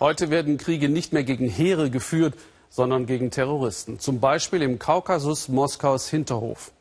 [0.00, 2.32] Heute werden Kriege nicht mehr gegen Heere geführt,
[2.70, 3.98] sondern gegen Terroristen.
[3.98, 6.72] Zum Beispiel im Kaukasus Moskaus Hinterhof.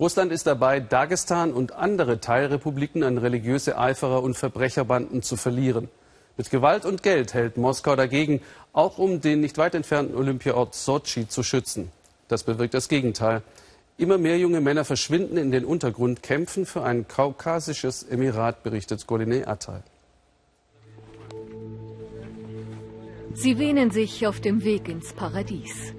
[0.00, 5.88] Russland ist dabei, Dagestan und andere Teilrepubliken an religiöse Eiferer und Verbrecherbanden zu verlieren.
[6.36, 8.40] Mit Gewalt und Geld hält Moskau dagegen,
[8.72, 11.92] auch um den nicht weit entfernten Olympiaort Sochi zu schützen.
[12.26, 13.42] Das bewirkt das Gegenteil.
[13.98, 19.46] Immer mehr junge Männer verschwinden in den Untergrund, kämpfen für ein kaukasisches Emirat, berichtet Goline
[19.46, 19.84] Attal.
[23.34, 25.94] Sie wähnen sich auf dem Weg ins Paradies.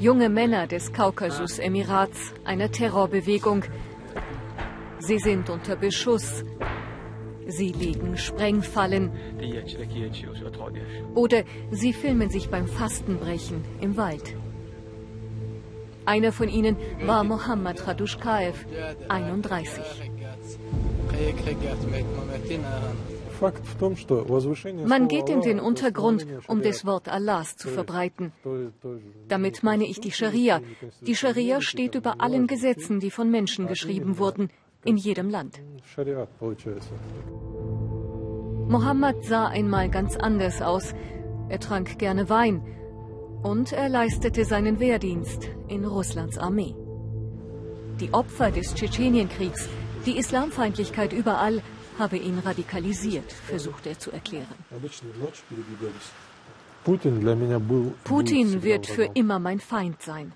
[0.00, 3.64] Junge Männer des Kaukasus-Emirats, einer Terrorbewegung.
[4.98, 6.44] Sie sind unter Beschuss.
[7.46, 9.10] Sie legen Sprengfallen.
[11.14, 14.36] Oder sie filmen sich beim Fastenbrechen im Wald.
[16.04, 18.66] Einer von ihnen war Mohammad Radushkaev,
[19.08, 19.82] 31.
[24.86, 28.32] Man geht in den Untergrund, um das Wort Allahs zu verbreiten.
[29.28, 30.60] Damit meine ich die Scharia.
[31.00, 34.50] Die Scharia steht über allen Gesetzen, die von Menschen geschrieben wurden,
[34.84, 35.60] in jedem Land.
[38.68, 40.94] Mohammed sah einmal ganz anders aus.
[41.48, 42.62] Er trank gerne Wein
[43.42, 46.74] und er leistete seinen Wehrdienst in Russlands Armee.
[48.00, 49.68] Die Opfer des Tschetschenienkriegs,
[50.06, 51.60] die Islamfeindlichkeit überall,
[51.98, 54.56] habe ihn radikalisiert, versucht er zu erklären.
[58.04, 60.32] Putin wird für immer mein Feind sein.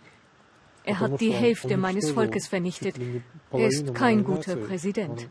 [0.84, 2.96] Er hat die Hälfte meines Volkes vernichtet.
[3.50, 5.28] Er ist kein guter Präsident.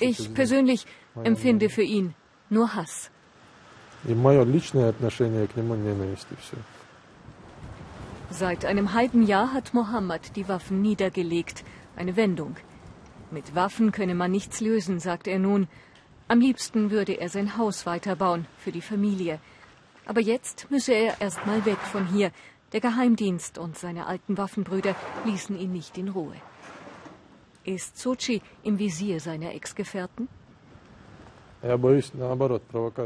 [0.00, 0.86] Ich persönlich
[1.22, 2.14] empfinde für ihn
[2.50, 3.10] nur Hass.
[8.30, 11.64] Seit einem halben Jahr hat Mohammed die Waffen niedergelegt.
[11.96, 12.56] Eine Wendung.
[13.30, 15.66] Mit Waffen könne man nichts lösen, sagt er nun.
[16.28, 19.40] Am liebsten würde er sein Haus weiterbauen für die Familie.
[20.06, 22.30] Aber jetzt müsse er erst mal weg von hier.
[22.72, 26.36] Der Geheimdienst und seine alten Waffenbrüder ließen ihn nicht in Ruhe.
[27.64, 30.28] Ist Sochi im Visier seiner Ex-Gefährten?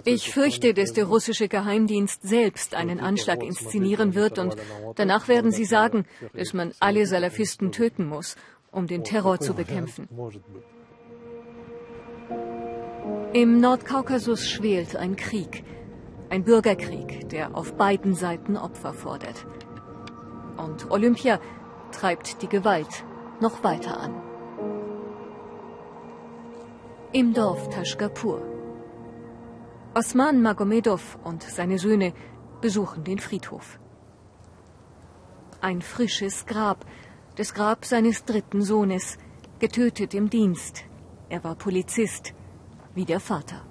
[0.05, 4.57] Ich fürchte, dass der russische Geheimdienst selbst einen Anschlag inszenieren wird und
[4.97, 6.05] danach werden sie sagen,
[6.35, 8.37] dass man alle Salafisten töten muss
[8.73, 10.09] um den Terror zu bekämpfen.
[13.33, 15.65] Im Nordkaukasus schwelt ein Krieg,
[16.31, 19.47] ein Bürgerkrieg, der auf beiden Seiten Opfer fordert.
[20.57, 21.41] Und Olympia
[21.93, 23.05] treibt die Gewalt
[23.41, 24.15] noch weiter an.
[27.13, 28.43] Im Dorf Taschkapur.
[29.95, 32.13] Osman Magomedov und seine Söhne
[32.61, 33.81] besuchen den Friedhof.
[35.61, 36.85] Ein frisches Grab,
[37.41, 39.17] das Grab seines dritten Sohnes,
[39.61, 40.85] getötet im Dienst.
[41.31, 42.35] Er war Polizist,
[42.95, 43.65] wie der Vater.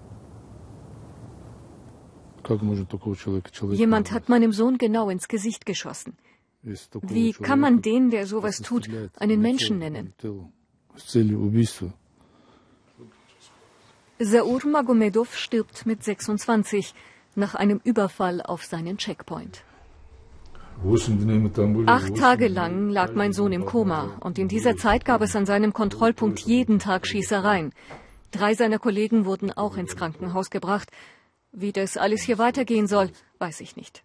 [3.83, 6.17] Jemand hat meinem Sohn genau ins Gesicht geschossen.
[6.63, 10.15] Wie kann man den, der sowas tut, einen Menschen nennen?
[14.17, 16.95] Saur Magomedov stirbt mit 26
[17.35, 19.63] nach einem Überfall auf seinen Checkpoint.
[20.81, 25.45] Acht Tage lang lag mein Sohn im Koma und in dieser Zeit gab es an
[25.45, 27.73] seinem Kontrollpunkt jeden Tag Schießereien.
[28.31, 30.89] Drei seiner Kollegen wurden auch ins Krankenhaus gebracht.
[31.51, 33.09] Wie das alles hier weitergehen soll,
[33.39, 34.03] weiß ich nicht.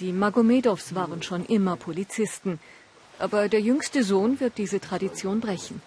[0.00, 2.58] Die Magomedows waren schon immer Polizisten,
[3.18, 5.82] aber der jüngste Sohn wird diese Tradition brechen.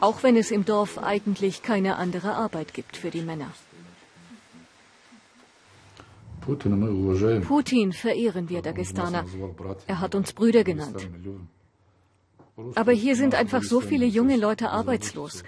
[0.00, 3.52] Auch wenn es im Dorf eigentlich keine andere Arbeit gibt für die Männer.
[6.46, 9.24] Putin verehren wir Dagestaner.
[9.86, 11.08] Er hat uns Brüder genannt.
[12.74, 15.44] Aber hier sind einfach so viele junge Leute arbeitslos.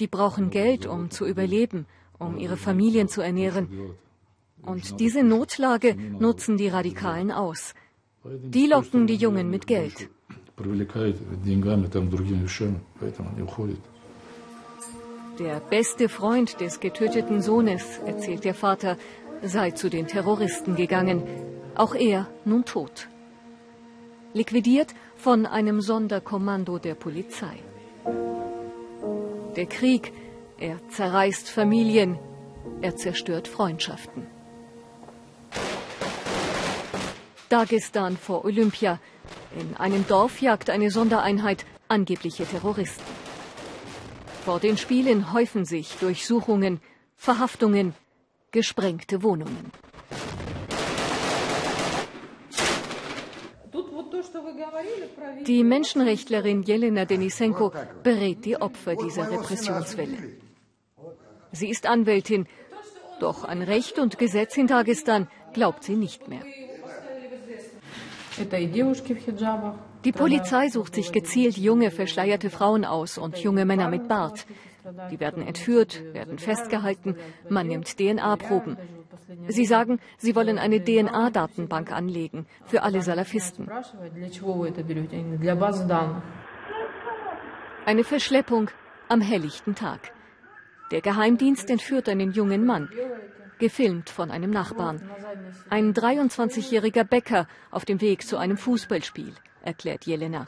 [0.00, 1.86] Die brauchen Geld, um zu überleben,
[2.18, 3.68] um ihre Familien zu ernähren.
[4.62, 7.74] Und diese Notlage nutzen die Radikalen aus.
[8.24, 10.08] Die locken die Jungen mit Geld.
[15.38, 18.96] Der beste Freund des getöteten Sohnes, erzählt der Vater,
[19.44, 21.22] sei zu den Terroristen gegangen.
[21.74, 23.08] Auch er nun tot.
[24.32, 27.58] Liquidiert von einem Sonderkommando der Polizei.
[29.56, 30.12] Der Krieg,
[30.58, 32.18] er zerreißt Familien,
[32.80, 34.26] er zerstört Freundschaften.
[37.48, 38.98] Dagestan vor Olympia.
[39.58, 43.04] In einem Dorf jagt eine Sondereinheit angebliche Terroristen.
[44.44, 46.80] Vor den Spielen häufen sich Durchsuchungen,
[47.16, 47.94] Verhaftungen,
[48.54, 49.72] gesprengte Wohnungen.
[55.46, 57.72] Die Menschenrechtlerin Jelena Denisenko
[58.04, 60.18] berät die Opfer dieser Repressionswelle.
[61.50, 62.46] Sie ist Anwältin.
[63.18, 66.44] Doch an Recht und Gesetz in Dagestan glaubt sie nicht mehr.
[70.04, 74.46] Die Polizei sucht sich gezielt junge, verschleierte Frauen aus und junge Männer mit Bart.
[75.10, 77.16] Die werden entführt, werden festgehalten,
[77.48, 78.76] man nimmt DNA-Proben.
[79.48, 83.68] Sie sagen, sie wollen eine DNA-Datenbank anlegen für alle Salafisten.
[87.86, 88.70] Eine Verschleppung
[89.08, 90.12] am helllichten Tag.
[90.90, 92.90] Der Geheimdienst entführt einen jungen Mann,
[93.58, 95.00] gefilmt von einem Nachbarn.
[95.70, 99.32] Ein 23-jähriger Bäcker auf dem Weg zu einem Fußballspiel,
[99.64, 100.46] erklärt Jelena.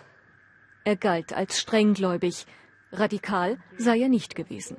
[0.84, 2.46] Er galt als strenggläubig.
[2.92, 4.76] Radikal sei er nicht gewesen.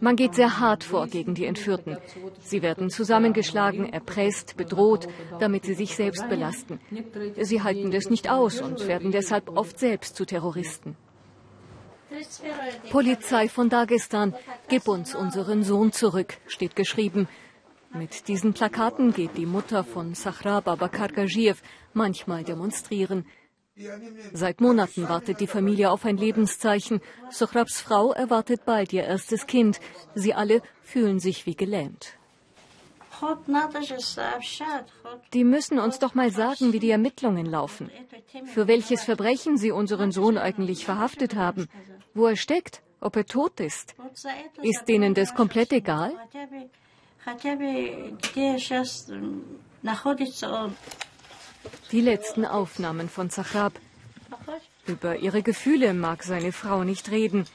[0.00, 1.96] Man geht sehr hart vor gegen die Entführten.
[2.40, 5.06] Sie werden zusammengeschlagen, erpresst, bedroht,
[5.38, 6.80] damit sie sich selbst belasten.
[7.40, 10.96] Sie halten das nicht aus und werden deshalb oft selbst zu Terroristen.
[12.90, 14.34] Polizei von Dagestan,
[14.68, 17.28] gib uns unseren Sohn zurück, steht geschrieben.
[17.94, 21.10] Mit diesen Plakaten geht die Mutter von Sahrab Abakar
[21.92, 23.24] manchmal demonstrieren.
[24.32, 27.00] Seit Monaten wartet die Familie auf ein Lebenszeichen.
[27.30, 29.80] Sohrabs Frau erwartet bald ihr erstes Kind.
[30.14, 32.16] Sie alle fühlen sich wie gelähmt.
[35.32, 37.90] Die müssen uns doch mal sagen, wie die Ermittlungen laufen.
[38.46, 41.68] Für welches Verbrechen sie unseren Sohn eigentlich verhaftet haben.
[42.12, 43.94] Wo er steckt, ob er tot ist.
[44.62, 46.12] Ist denen das komplett egal?
[51.92, 53.72] Die letzten Aufnahmen von Zachrab.
[54.86, 57.46] Über ihre Gefühle mag seine Frau nicht reden.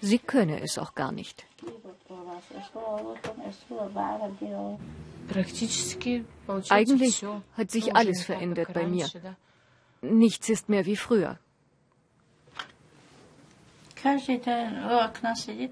[0.00, 1.44] Sie könne es auch gar nicht.
[6.68, 7.24] Eigentlich
[7.56, 9.08] hat sich alles verändert bei mir.
[10.00, 11.38] Nichts ist mehr wie früher.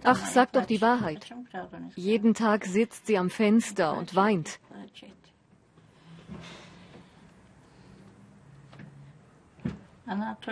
[0.05, 1.27] Ach, sag doch die Wahrheit.
[1.95, 4.59] Jeden Tag sitzt sie am Fenster und weint.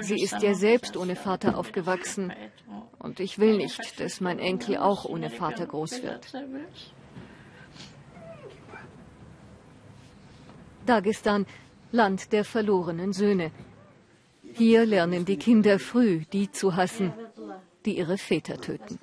[0.00, 2.32] Sie ist ja selbst ohne Vater aufgewachsen.
[2.98, 6.32] Und ich will nicht, dass mein Enkel auch ohne Vater groß wird.
[10.86, 11.46] Dagestan,
[11.92, 13.52] Land der verlorenen Söhne.
[14.52, 17.12] Hier lernen die Kinder früh, die zu hassen,
[17.84, 18.98] die ihre Väter töten.